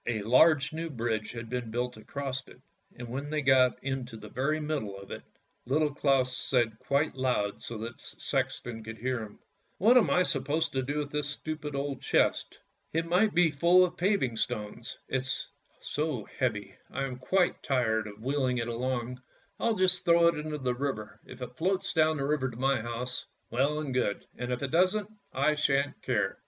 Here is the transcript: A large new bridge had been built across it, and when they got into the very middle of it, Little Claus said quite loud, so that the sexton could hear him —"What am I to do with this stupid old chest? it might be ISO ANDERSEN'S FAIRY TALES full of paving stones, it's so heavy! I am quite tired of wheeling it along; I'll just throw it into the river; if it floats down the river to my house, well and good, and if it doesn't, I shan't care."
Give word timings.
A 0.07 0.23
large 0.23 0.73
new 0.73 0.89
bridge 0.89 1.31
had 1.31 1.47
been 1.47 1.69
built 1.69 1.95
across 1.95 2.47
it, 2.47 2.59
and 2.95 3.07
when 3.07 3.29
they 3.29 3.43
got 3.43 3.77
into 3.83 4.17
the 4.17 4.29
very 4.29 4.59
middle 4.59 4.97
of 4.97 5.11
it, 5.11 5.21
Little 5.67 5.93
Claus 5.93 6.35
said 6.35 6.79
quite 6.79 7.13
loud, 7.13 7.61
so 7.61 7.77
that 7.77 7.99
the 7.99 8.15
sexton 8.17 8.83
could 8.83 8.97
hear 8.97 9.19
him 9.21 9.37
—"What 9.77 9.99
am 9.99 10.09
I 10.09 10.23
to 10.23 10.81
do 10.83 10.97
with 10.97 11.11
this 11.11 11.29
stupid 11.29 11.75
old 11.75 12.01
chest? 12.01 12.61
it 12.91 13.05
might 13.05 13.35
be 13.35 13.51
ISO 13.51 13.53
ANDERSEN'S 13.53 13.59
FAIRY 13.59 13.59
TALES 13.59 13.59
full 13.59 13.85
of 13.85 13.97
paving 13.97 14.37
stones, 14.37 14.97
it's 15.07 15.49
so 15.81 16.23
heavy! 16.35 16.73
I 16.89 17.03
am 17.03 17.19
quite 17.19 17.61
tired 17.61 18.07
of 18.07 18.23
wheeling 18.23 18.57
it 18.57 18.67
along; 18.67 19.21
I'll 19.59 19.75
just 19.75 20.03
throw 20.03 20.29
it 20.29 20.35
into 20.35 20.57
the 20.57 20.73
river; 20.73 21.19
if 21.27 21.43
it 21.43 21.57
floats 21.57 21.93
down 21.93 22.17
the 22.17 22.25
river 22.25 22.49
to 22.49 22.57
my 22.57 22.81
house, 22.81 23.27
well 23.51 23.77
and 23.79 23.93
good, 23.93 24.25
and 24.35 24.51
if 24.51 24.63
it 24.63 24.71
doesn't, 24.71 25.11
I 25.31 25.53
shan't 25.53 26.01
care." 26.01 26.39